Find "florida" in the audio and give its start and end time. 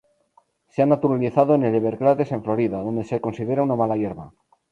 2.43-2.81